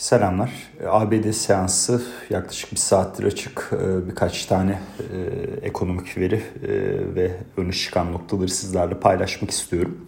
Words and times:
Selamlar. 0.00 0.50
ABD 0.88 1.30
seansı 1.30 2.02
yaklaşık 2.30 2.72
bir 2.72 2.76
saattir 2.76 3.24
açık. 3.24 3.70
Ee, 3.72 4.08
birkaç 4.08 4.46
tane 4.46 4.78
e, 5.12 5.18
ekonomik 5.62 6.18
veri 6.18 6.34
e, 6.34 6.70
ve 7.14 7.36
öne 7.56 7.72
çıkan 7.72 8.12
noktaları 8.12 8.48
sizlerle 8.48 8.94
paylaşmak 8.94 9.50
istiyorum. 9.50 10.06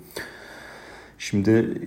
Şimdi 1.19 1.79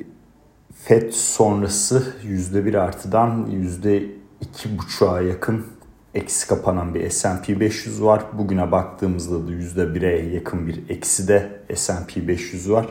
FED 0.83 1.12
sonrası 1.12 2.13
%1 2.23 2.79
artıdan 2.79 3.47
%2,5'a 3.52 5.21
yakın 5.21 5.65
eksi 6.13 6.47
kapanan 6.47 6.93
bir 6.93 7.09
S&P 7.09 7.59
500 7.59 8.03
var. 8.03 8.23
Bugüne 8.33 8.71
baktığımızda 8.71 9.47
da 9.47 9.51
%1'e 9.51 10.33
yakın 10.35 10.67
bir 10.67 10.89
eksi 10.89 11.27
de 11.27 11.61
S&P 11.75 12.27
500 12.27 12.71
var. 12.71 12.85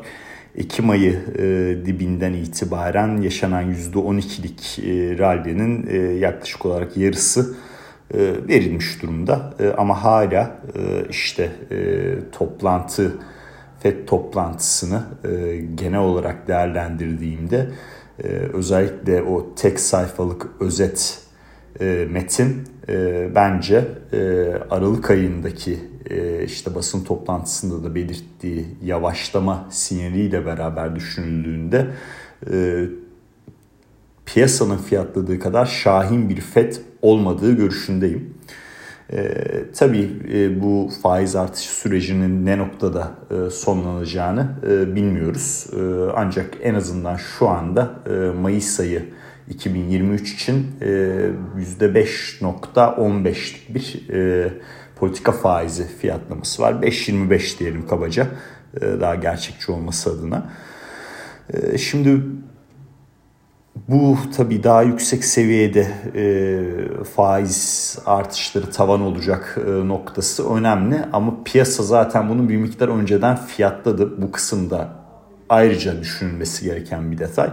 Ekim 0.56 0.90
ayı 0.90 1.20
e, 1.38 1.42
dibinden 1.86 2.32
itibaren 2.32 3.20
yaşanan 3.20 3.74
%12'lik 3.74 4.78
e, 4.78 5.18
rally'nin 5.18 5.86
e, 5.86 5.96
yaklaşık 5.96 6.66
olarak 6.66 6.96
yarısı 6.96 7.56
e, 8.14 8.18
verilmiş 8.48 9.02
durumda. 9.02 9.54
E, 9.60 9.68
ama 9.68 10.04
hala 10.04 10.60
e, 10.76 11.08
işte 11.10 11.50
e, 11.70 11.76
toplantı 12.32 13.12
FED 13.80 14.06
toplantısını 14.06 15.02
e, 15.24 15.56
genel 15.74 16.00
olarak 16.00 16.48
değerlendirdiğimde 16.48 17.70
e, 18.24 18.26
özellikle 18.28 19.22
o 19.22 19.54
tek 19.54 19.80
sayfalık 19.80 20.46
özet 20.60 21.18
e, 21.80 22.06
metin 22.10 22.64
e, 22.88 23.28
bence 23.34 23.84
e, 24.12 24.50
Aralık 24.70 25.10
ayındaki 25.10 25.78
e, 26.10 26.44
işte 26.44 26.74
basın 26.74 27.04
toplantısında 27.04 27.84
da 27.84 27.94
belirttiği 27.94 28.66
yavaşlama 28.84 29.66
sinyaliyle 29.70 30.46
beraber 30.46 30.96
düşünüldüğünde 30.96 31.86
e, 32.52 32.84
piyasanın 34.26 34.78
fiyatladığı 34.78 35.38
kadar 35.38 35.66
şahin 35.66 36.28
bir 36.28 36.40
FED 36.40 36.72
olmadığı 37.02 37.52
görüşündeyim. 37.52 38.34
E, 39.12 39.34
tabii 39.76 40.10
e, 40.32 40.62
bu 40.62 40.90
faiz 41.02 41.36
artışı 41.36 41.70
sürecinin 41.70 42.46
ne 42.46 42.58
noktada 42.58 43.10
e, 43.30 43.50
sonlanacağını 43.50 44.48
e, 44.70 44.94
bilmiyoruz. 44.94 45.66
E, 45.72 46.10
ancak 46.16 46.50
en 46.62 46.74
azından 46.74 47.16
şu 47.16 47.48
anda 47.48 47.90
e, 48.10 48.40
Mayıs 48.40 48.80
ayı 48.80 49.04
2023 49.48 50.34
için 50.34 50.66
e, 50.80 50.86
%5.15'lik 51.80 53.74
bir 53.74 54.08
e, 54.12 54.48
politika 54.96 55.32
faizi 55.32 55.86
fiyatlaması 56.00 56.62
var. 56.62 56.72
5.25 56.72 57.58
diyelim 57.58 57.86
kabaca 57.86 58.26
e, 58.76 58.80
daha 58.80 59.14
gerçekçi 59.14 59.72
olması 59.72 60.10
adına. 60.10 60.50
E, 61.52 61.78
şimdi 61.78 62.22
bu 63.88 64.18
tabii 64.36 64.62
daha 64.62 64.82
yüksek 64.82 65.24
seviyede 65.24 65.86
e, 66.14 67.04
faiz 67.04 67.98
artışları 68.06 68.70
tavan 68.70 69.00
olacak 69.00 69.58
e, 69.66 69.70
noktası 69.88 70.54
önemli 70.54 70.98
ama 71.12 71.34
piyasa 71.44 71.82
zaten 71.82 72.28
bunu 72.28 72.48
bir 72.48 72.56
miktar 72.56 72.88
önceden 72.88 73.36
fiyatladı. 73.36 74.22
Bu 74.22 74.32
kısımda 74.32 74.88
ayrıca 75.48 76.00
düşünülmesi 76.00 76.64
gereken 76.64 77.12
bir 77.12 77.18
detay. 77.18 77.50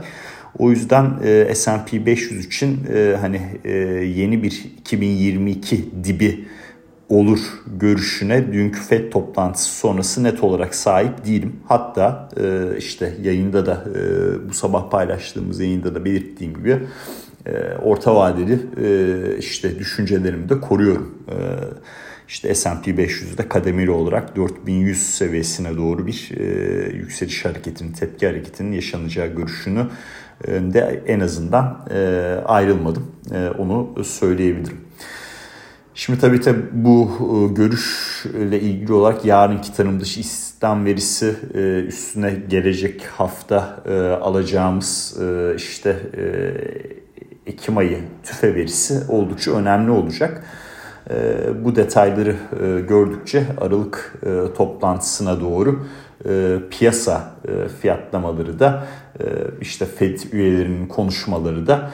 O 0.57 0.71
yüzden 0.71 1.13
e, 1.23 1.55
S&P 1.55 2.05
500 2.05 2.45
için 2.45 2.79
e, 2.93 3.17
hani 3.21 3.41
e, 3.63 3.71
yeni 4.05 4.43
bir 4.43 4.65
2022 4.77 5.85
dibi 6.03 6.45
olur 7.09 7.39
görüşüne 7.79 8.53
dünkü 8.53 8.79
FED 8.79 9.11
toplantısı 9.11 9.69
sonrası 9.69 10.23
net 10.23 10.43
olarak 10.43 10.75
sahip 10.75 11.25
değilim. 11.25 11.55
Hatta 11.67 12.29
e, 12.41 12.77
işte 12.77 13.13
yayında 13.23 13.65
da 13.65 13.85
e, 13.95 14.49
bu 14.49 14.53
sabah 14.53 14.89
paylaştığımız 14.89 15.59
yayında 15.59 15.95
da 15.95 16.05
belirttiğim 16.05 16.53
gibi 16.53 16.79
e, 17.45 17.51
orta 17.83 18.15
vadeli 18.15 18.59
e, 18.83 19.37
işte 19.37 19.79
düşüncelerimi 19.79 20.49
de 20.49 20.59
koruyorum. 20.59 21.17
E, 21.29 21.35
işte 22.27 22.55
S&P 22.55 22.91
500'de 22.91 23.47
kademeli 23.47 23.91
olarak 23.91 24.35
4100 24.35 25.15
seviyesine 25.15 25.77
doğru 25.77 26.07
bir 26.07 26.31
e, 26.37 26.43
yükseliş 26.95 27.45
hareketinin, 27.45 27.93
tepki 27.93 28.27
hareketinin 28.27 28.71
yaşanacağı 28.71 29.27
görüşünü 29.27 29.87
de 30.47 31.03
en 31.07 31.19
azından 31.19 31.87
e, 31.93 31.97
ayrılmadım. 32.45 33.11
E, 33.31 33.49
onu 33.49 34.03
söyleyebilirim. 34.03 34.77
Şimdi 35.93 36.19
tabii 36.19 36.41
tabii 36.41 36.63
bu 36.71 37.09
e, 37.09 37.53
görüşle 37.53 38.59
ilgili 38.61 38.93
olarak 38.93 39.25
yarınki 39.25 39.73
tanım 39.73 39.99
dışı 39.99 40.19
istihdam 40.19 40.85
verisi 40.85 41.35
üstüne 41.87 42.33
gelecek 42.49 43.05
hafta 43.05 43.83
alacağımız 44.21 45.17
işte 45.57 45.97
Ekim 47.47 47.77
ayı 47.77 47.99
tüfe 48.23 48.55
verisi 48.55 48.99
oldukça 49.09 49.51
önemli 49.51 49.91
olacak. 49.91 50.43
Bu 51.63 51.75
detayları 51.75 52.35
gördükçe 52.87 53.45
Aralık 53.61 54.21
toplantısına 54.57 55.41
doğru 55.41 55.85
piyasa 56.71 57.31
fiyatlamaları 57.81 58.59
da 58.59 58.83
işte 59.61 59.85
Fed 59.85 60.19
üyelerinin 60.31 60.87
konuşmaları 60.87 61.67
da 61.67 61.91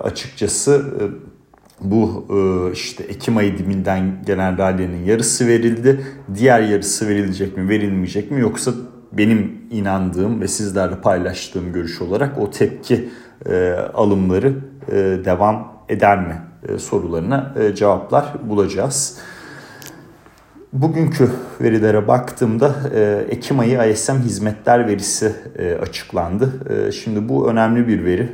açıkçası 0.00 0.84
bu 1.80 2.26
e, 2.30 2.72
işte 2.72 3.04
Ekim 3.04 3.36
ayı 3.36 3.58
diminden 3.58 4.22
gelen 4.26 4.58
rally'nin 4.58 5.04
yarısı 5.04 5.46
verildi. 5.46 6.06
Diğer 6.34 6.60
yarısı 6.60 7.08
verilecek 7.08 7.56
mi 7.56 7.68
verilmeyecek 7.68 8.30
mi 8.30 8.40
yoksa 8.40 8.72
benim 9.12 9.60
inandığım 9.70 10.40
ve 10.40 10.48
sizlerle 10.48 10.96
paylaştığım 10.96 11.72
görüş 11.72 12.02
olarak 12.02 12.38
o 12.38 12.50
tepki 12.50 13.08
e, 13.46 13.72
alımları 13.94 14.54
e, 14.88 14.94
devam 15.24 15.72
eder 15.88 16.18
mi 16.18 16.36
sorularına 16.78 17.54
cevaplar 17.74 18.34
bulacağız. 18.48 19.18
Bugünkü 20.72 21.30
verilere 21.60 22.08
baktığımda 22.08 22.74
e, 22.94 23.26
Ekim 23.28 23.58
ayı 23.58 23.92
ISM 23.92 24.12
hizmetler 24.12 24.86
verisi 24.88 25.32
e, 25.58 25.74
açıklandı. 25.74 26.52
E, 26.70 26.92
şimdi 26.92 27.28
bu 27.28 27.50
önemli 27.50 27.88
bir 27.88 28.04
veri. 28.04 28.28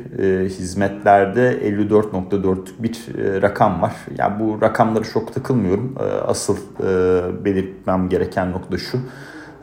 Hizmetlerde 0.45 1.59
54.4'lük 1.63 2.83
bir 2.83 3.05
rakam 3.41 3.81
var. 3.81 3.93
Yani 4.17 4.39
bu 4.39 4.61
rakamları 4.61 5.03
çok 5.03 5.33
takılmıyorum. 5.33 5.95
Asıl 6.27 6.57
belirtmem 7.45 8.09
gereken 8.09 8.51
nokta 8.51 8.77
şu. 8.77 8.99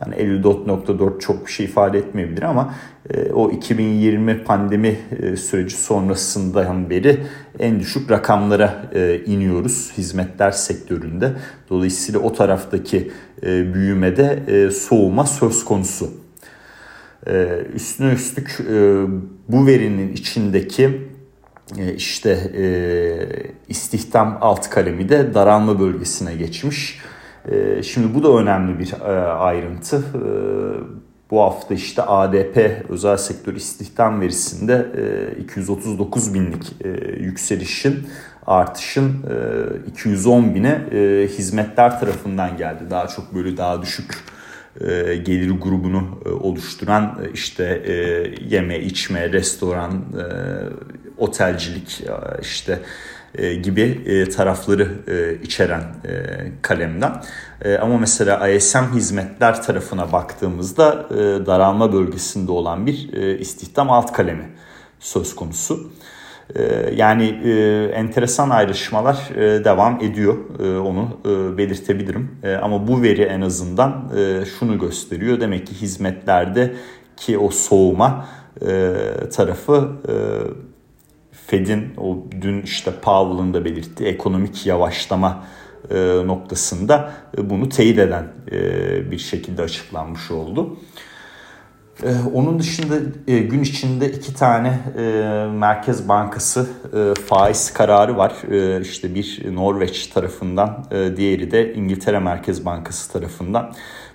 Hani 0.00 0.14
54.4 0.14 1.18
çok 1.18 1.46
bir 1.46 1.52
şey 1.52 1.66
ifade 1.66 1.98
etmeyebilir 1.98 2.42
ama 2.42 2.74
e, 3.01 3.01
o 3.34 3.50
2020 3.50 4.44
pandemi 4.44 4.98
e, 5.22 5.36
süreci 5.36 5.76
sonrasından 5.76 6.90
beri 6.90 7.20
en 7.58 7.80
düşük 7.80 8.10
rakamlara 8.10 8.90
e, 8.94 9.20
iniyoruz 9.26 9.92
hizmetler 9.98 10.50
sektöründe. 10.50 11.32
Dolayısıyla 11.70 12.20
o 12.20 12.32
taraftaki 12.32 13.10
e, 13.42 13.74
büyümede 13.74 14.42
e, 14.48 14.70
soğuma 14.70 15.26
söz 15.26 15.64
konusu. 15.64 16.10
E, 17.26 17.58
üstüne 17.74 18.12
üstlük 18.12 18.60
e, 18.60 19.04
bu 19.48 19.66
verinin 19.66 20.12
içindeki 20.12 21.08
e, 21.78 21.94
işte 21.94 22.30
e, 22.56 22.64
istihdam 23.68 24.38
alt 24.40 24.70
kalemi 24.70 25.08
de 25.08 25.34
daralma 25.34 25.80
bölgesine 25.80 26.34
geçmiş. 26.34 26.98
Şimdi 27.82 28.14
bu 28.14 28.22
da 28.22 28.38
önemli 28.38 28.78
bir 28.78 28.92
e, 28.92 29.12
ayrıntı. 29.26 30.04
Bu 31.32 31.41
hafta 31.41 31.75
işte 31.75 32.03
ADP 32.03 32.84
özel 32.88 33.16
sektör 33.16 33.54
istihdam 33.54 34.20
verisinde 34.20 34.87
239 35.41 36.28
e, 36.28 36.34
binlik 36.34 36.72
e, 36.84 36.88
yükselişin 37.20 38.06
artışın 38.47 39.25
210 39.91 40.54
bine 40.54 40.81
hizmetler 41.38 42.00
tarafından 42.00 42.56
geldi. 42.56 42.82
Daha 42.91 43.09
çok 43.09 43.34
böyle 43.34 43.56
daha 43.56 43.82
düşük 43.82 44.15
gelir 45.25 45.50
grubunu 45.50 46.20
oluşturan 46.41 47.25
işte 47.34 47.82
yeme, 48.49 48.81
içme, 48.81 49.32
restoran, 49.32 50.04
otelcilik 51.19 52.05
işte 52.43 52.78
e, 53.38 53.55
gibi 53.55 54.00
e, 54.06 54.29
tarafları 54.29 54.88
e, 55.08 55.43
içeren 55.43 55.82
kalemden. 56.62 57.23
Ama 57.81 57.99
mesela 57.99 58.49
ISM 58.49 58.84
hizmetler 58.94 59.62
tarafına 59.62 60.12
baktığımızda 60.12 61.06
daralma 61.46 61.93
bölgesinde 61.93 62.52
olan 62.52 62.87
bir 62.87 63.12
istihdam 63.38 63.90
alt 63.90 64.12
kalemi 64.12 64.49
söz 65.00 65.37
konusu. 65.37 65.90
Yani 66.96 67.25
enteresan 67.94 68.50
ayrışmalar 68.50 69.17
devam 69.64 70.00
ediyor 70.00 70.37
onu 70.81 71.19
belirtebilirim. 71.58 72.31
Ama 72.62 72.88
bu 72.88 73.02
veri 73.02 73.23
en 73.23 73.40
azından 73.40 74.12
şunu 74.58 74.78
gösteriyor. 74.78 75.40
Demek 75.40 75.67
ki 75.67 75.75
hizmetlerde 75.75 76.75
ki 77.17 77.38
o 77.38 77.50
soğuma 77.50 78.26
tarafı 79.37 79.88
Fed'in 81.52 81.94
o 81.96 82.25
dün 82.40 82.62
işte 82.62 82.90
Powell'ın 83.02 83.54
da 83.54 83.64
belirttiği 83.64 84.08
ekonomik 84.08 84.66
yavaşlama 84.66 85.44
e, 85.90 85.96
noktasında 86.26 87.12
e, 87.38 87.50
bunu 87.50 87.69
teyit 87.69 87.99
eden 87.99 88.26
e, 88.52 89.10
bir 89.10 89.19
şekilde 89.19 89.62
açıklanmış 89.62 90.31
oldu. 90.31 90.76
Onun 92.34 92.58
dışında 92.58 92.99
gün 93.26 93.62
içinde 93.62 94.12
iki 94.12 94.34
tane 94.34 94.78
Merkez 95.54 96.08
Bankası 96.08 96.69
faiz 97.26 97.72
kararı 97.72 98.16
var. 98.16 98.32
İşte 98.81 99.14
bir 99.14 99.54
Norveç 99.54 100.06
tarafından, 100.06 100.84
diğeri 101.16 101.50
de 101.50 101.75
İngiltere 101.75 102.19
Merkez 102.19 102.64
Bankası 102.64 103.12
tarafından. 103.12 103.72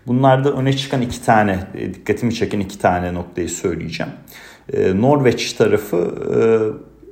Bunlarda 0.07 0.51
öne 0.51 0.77
çıkan 0.77 1.01
iki 1.01 1.25
tane, 1.25 1.59
dikkatimi 1.93 2.33
çeken 2.33 2.59
iki 2.59 2.79
tane 2.79 3.13
noktayı 3.13 3.49
söyleyeceğim. 3.49 4.11
Norveç 4.93 5.53
tarafı 5.53 5.97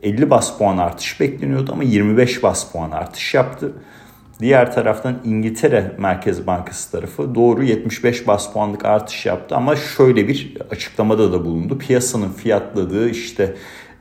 50 0.04 0.30
bas 0.30 0.58
puan 0.58 0.78
artış 0.78 1.20
bekleniyordu 1.20 1.72
ama 1.72 1.84
25 1.84 2.44
bas 2.44 2.72
puan 2.72 2.92
artış 2.92 3.34
yaptı. 3.34 3.74
Diğer 4.40 4.74
taraftan 4.74 5.22
İngiltere 5.26 5.92
Merkez 5.98 6.48
Bankası 6.48 6.92
tarafı 6.92 7.36
doğru 7.36 7.64
75 7.64 8.28
bas 8.28 8.54
puanlık 8.54 8.86
artış 8.86 9.26
yaptı 9.26 9.56
ama 9.56 9.76
şöyle 9.76 10.28
bir 10.28 10.58
açıklamada 10.72 11.34
da 11.34 11.46
bulundu. 11.46 11.78
Piyasanın 11.78 12.30
fiyatladığı 12.30 13.10
işte 13.10 13.56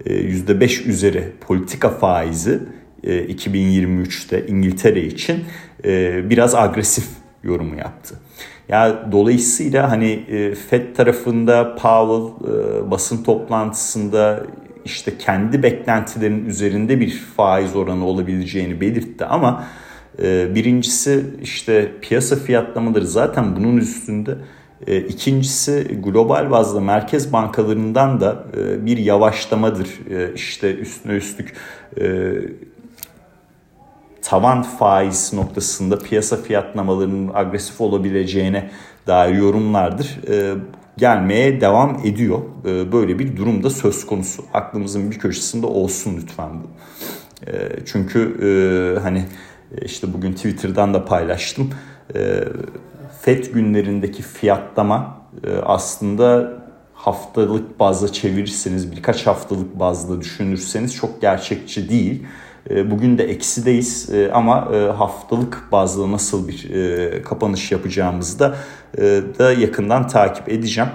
%5 0.05 0.83
e, 0.83 0.85
üzeri 0.85 1.33
politika 1.41 1.91
faizi 1.91 2.61
2023'te 3.05 4.37
e, 4.37 4.47
İngiltere 4.47 5.01
için 5.01 5.45
e, 5.85 6.31
biraz 6.31 6.55
agresif 6.55 7.07
yorumu 7.43 7.77
yaptı. 7.77 8.15
Ya 8.69 8.87
yani 8.87 9.13
dolayısıyla 9.13 9.91
hani 9.91 10.25
Fed 10.71 10.97
tarafında 10.97 11.75
Powell 11.75 12.51
basın 12.91 13.25
toplantısında 13.25 14.47
işte 14.85 15.19
kendi 15.19 15.63
beklentilerinin 15.63 16.47
üzerinde 16.47 17.01
bir 17.01 17.11
faiz 17.11 17.77
oranı 17.77 18.07
olabileceğini 18.07 18.81
belirtti 18.81 19.25
ama 19.25 19.65
ee, 20.23 20.55
birincisi 20.55 21.25
işte 21.43 21.93
piyasa 22.01 22.37
fiyatlamaları 22.37 23.07
zaten 23.07 23.57
bunun 23.57 23.77
üstünde. 23.77 24.37
Ee, 24.87 25.01
ikincisi 25.01 26.01
global 26.05 26.51
bazda 26.51 26.81
merkez 26.81 27.33
bankalarından 27.33 28.21
da 28.21 28.45
e, 28.57 28.87
bir 28.87 28.99
yavaşlamadır. 28.99 29.89
Ee, 30.11 30.35
işte 30.35 30.75
üstüne 30.75 31.13
üstlük 31.13 31.55
e, 32.01 32.33
tavan 34.23 34.63
faiz 34.63 35.33
noktasında 35.33 35.99
piyasa 35.99 36.37
fiyatlamalarının 36.37 37.31
agresif 37.35 37.81
olabileceğine 37.81 38.71
dair 39.07 39.35
yorumlardır. 39.35 40.19
Gelmeye 40.97 41.61
devam 41.61 42.01
ediyor. 42.05 42.39
Böyle 42.65 43.19
bir 43.19 43.37
durumda 43.37 43.71
söz 43.71 44.07
konusu. 44.07 44.45
Aklımızın 44.55 45.11
bir 45.11 45.19
köşesinde 45.19 45.67
olsun 45.67 46.17
lütfen 46.23 46.51
bu. 46.55 46.67
Çünkü 47.87 48.99
hani 49.03 49.25
e, 49.81 49.85
işte 49.85 50.13
bugün 50.13 50.33
Twitter'dan 50.33 50.95
da 50.95 51.05
paylaştım. 51.05 51.71
E, 52.15 52.45
FED 53.21 53.45
günlerindeki 53.45 54.23
fiyatlama 54.23 55.19
e, 55.45 55.53
aslında 55.57 56.53
haftalık 56.95 57.81
bazda 57.81 58.13
çevirirseniz 58.13 58.93
birkaç 58.93 59.27
haftalık 59.27 59.79
bazda 59.79 60.21
düşünürseniz 60.21 60.95
çok 60.95 61.21
gerçekçi 61.21 61.89
değil. 61.89 62.27
Bugün 62.71 63.19
de 63.19 63.25
eksideyiz 63.25 64.11
ama 64.33 64.71
haftalık 64.99 65.69
bazda 65.73 66.13
nasıl 66.13 66.49
bir 66.49 66.69
kapanış 67.23 67.73
yapacağımızı 67.73 68.39
da, 68.39 68.57
da 69.39 69.53
yakından 69.53 70.09
takip 70.09 70.49
edeceğim. 70.49 70.91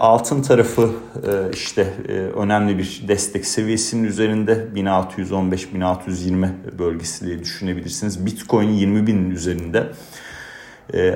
Altın 0.00 0.42
tarafı 0.42 0.90
e, 1.26 1.52
işte 1.52 1.94
e, 2.08 2.12
önemli 2.12 2.78
bir 2.78 3.04
destek 3.08 3.46
seviyesinin 3.46 4.04
üzerinde 4.04 4.66
1615-1620 4.74 6.48
bölgesi 6.78 7.26
diye 7.26 7.38
düşünebilirsiniz. 7.38 8.26
Bitcoin 8.26 8.68
20 8.68 9.06
binin 9.06 9.30
üzerinde. 9.30 9.86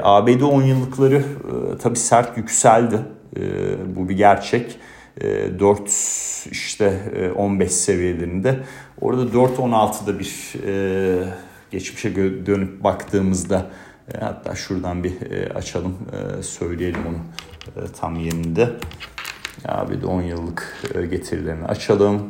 ABD 0.02 0.40
10 0.40 0.62
yıllıkları 0.62 1.16
e, 1.16 1.78
tabi 1.78 1.96
sert 1.96 2.36
yükseldi. 2.36 2.96
Bu 3.96 4.08
bir 4.08 4.16
gerçek. 4.16 4.78
4 5.20 5.80
işte 6.50 7.00
15 7.36 7.72
seviyelerinde. 7.72 8.60
Orada 9.00 9.22
4.16'da 9.22 10.18
bir 10.18 10.54
geçmişe 11.70 12.16
dönüp 12.46 12.84
baktığımızda 12.84 13.70
hatta 14.20 14.54
şuradan 14.54 15.04
bir 15.04 15.16
açalım 15.54 15.98
söyleyelim 16.42 17.06
onu 17.06 17.18
e, 17.76 17.92
tam 18.00 18.16
yerinde. 18.16 18.70
Ya 19.68 19.86
bir 19.90 20.02
de 20.02 20.06
10 20.06 20.22
yıllık 20.22 20.76
e, 20.94 21.06
getirilerini 21.06 21.64
açalım. 21.64 22.28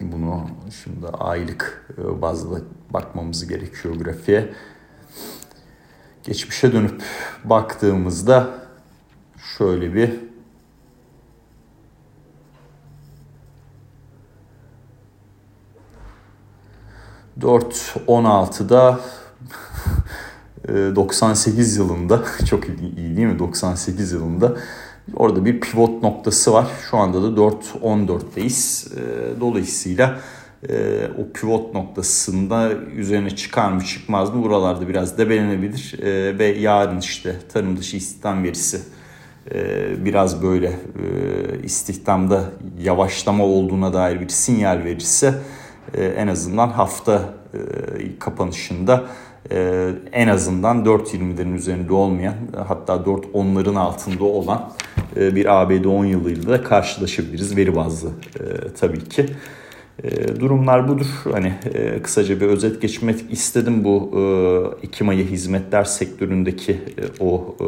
Bunu 0.00 0.46
şimdi 0.82 1.06
aylık 1.06 1.86
e, 1.98 2.22
bazda 2.22 2.60
bakmamız 2.90 3.46
gerekiyor 3.46 3.94
grafiğe. 3.94 4.52
Geçmişe 6.24 6.72
dönüp 6.72 7.02
baktığımızda 7.44 8.48
şöyle 9.58 9.94
bir 9.94 10.27
Dört 17.40 17.96
on 18.06 18.24
altıda 18.24 19.00
98 20.68 21.76
yılında 21.76 22.22
çok 22.50 22.64
iyi, 22.68 23.16
değil 23.16 23.28
mi? 23.28 23.38
98 23.38 24.12
yılında 24.12 24.56
orada 25.14 25.44
bir 25.44 25.60
pivot 25.60 26.02
noktası 26.02 26.52
var. 26.52 26.66
Şu 26.90 26.96
anda 26.96 27.22
da 27.22 27.40
4.14'teyiz. 27.40 28.90
Dolayısıyla 29.40 30.20
o 31.18 31.32
pivot 31.34 31.74
noktasında 31.74 32.72
üzerine 32.72 33.30
çıkar 33.36 33.72
mı 33.72 33.84
çıkmaz 33.84 34.34
mı 34.34 34.42
buralarda 34.42 34.88
biraz 34.88 35.18
debelenebilir 35.18 35.94
ve 36.38 36.46
yarın 36.46 36.98
işte 36.98 37.36
tarım 37.52 37.76
dışı 37.76 37.96
istihdam 37.96 38.44
verisi 38.44 38.80
biraz 40.04 40.42
böyle 40.42 40.72
istihdamda 41.64 42.44
yavaşlama 42.80 43.44
olduğuna 43.44 43.92
dair 43.92 44.20
bir 44.20 44.28
sinyal 44.28 44.84
verirse 44.84 45.34
en 45.94 46.28
azından 46.28 46.68
hafta 46.68 47.22
kapanışında 48.18 49.04
e, 49.50 49.90
en 50.12 50.28
azından 50.28 50.84
4.20'lerin 50.84 51.54
üzerinde 51.54 51.92
olmayan 51.92 52.34
hatta 52.68 52.94
4.10'ların 52.94 53.78
altında 53.78 54.24
olan 54.24 54.72
e, 55.16 55.34
bir 55.34 55.60
ABD 55.60 55.84
10 55.84 56.04
yılıyla 56.04 56.52
da 56.52 56.62
karşılaşabiliriz 56.62 57.56
veri 57.56 57.76
bazlı 57.76 58.08
e, 58.08 58.42
tabii 58.80 59.04
ki. 59.04 59.26
E, 60.04 60.40
durumlar 60.40 60.88
budur. 60.88 61.06
Hani 61.32 61.54
e, 61.74 62.02
kısaca 62.02 62.40
bir 62.40 62.46
özet 62.46 62.82
geçmek 62.82 63.32
istedim 63.32 63.84
bu 63.84 64.10
e, 64.82 64.86
2 64.86 65.04
Mayı 65.04 65.26
hizmetler 65.26 65.84
sektöründeki 65.84 66.72
e, 66.72 67.22
o 67.22 67.56
e, 67.60 67.64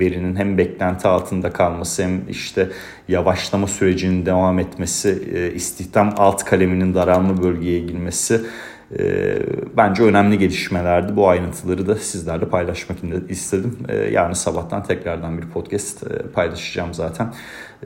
verinin 0.00 0.36
hem 0.36 0.58
beklenti 0.58 1.08
altında 1.08 1.52
kalması 1.52 2.02
hem 2.02 2.20
işte 2.28 2.68
yavaşlama 3.08 3.66
sürecinin 3.66 4.26
devam 4.26 4.58
etmesi, 4.58 5.22
e, 5.34 5.54
istihdam 5.54 6.14
alt 6.16 6.44
kaleminin 6.44 6.94
daralma 6.94 7.42
bölgeye 7.42 7.78
girmesi 7.78 8.40
e, 8.98 9.38
bence 9.76 10.02
önemli 10.02 10.38
gelişmelerdi. 10.38 11.16
Bu 11.16 11.28
ayrıntıları 11.28 11.86
da 11.86 11.96
sizlerle 11.96 12.48
paylaşmak 12.48 12.98
istedim. 13.28 13.78
E, 13.88 13.96
yarın 13.96 14.32
sabahtan 14.32 14.82
tekrardan 14.82 15.38
bir 15.38 15.46
podcast 15.46 16.02
e, 16.02 16.08
paylaşacağım 16.32 16.94
zaten. 16.94 17.34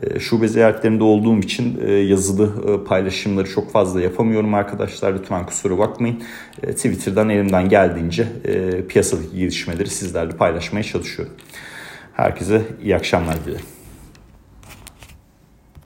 E, 0.02 0.20
şube 0.20 0.49
ziyaretlerinde 0.49 1.04
olduğum 1.04 1.38
için 1.38 1.80
e, 1.87 1.92
yazılı 1.92 2.73
e, 2.73 2.84
paylaşımları 2.84 3.50
çok 3.50 3.73
fazla 3.73 4.00
yapamıyorum 4.00 4.54
arkadaşlar. 4.54 5.14
Lütfen 5.14 5.46
kusura 5.46 5.78
bakmayın. 5.78 6.23
E, 6.62 6.73
Twitter'dan 6.73 7.28
elimden 7.28 7.68
geldiğince 7.68 8.26
e, 8.44 8.87
piyasadaki 8.87 9.37
gelişmeleri 9.37 9.88
sizlerle 9.90 10.32
paylaşmaya 10.32 10.82
çalışıyorum. 10.82 11.34
Herkese 12.12 12.62
iyi 12.82 12.96
akşamlar 12.96 13.44
dilerim. 13.46 13.84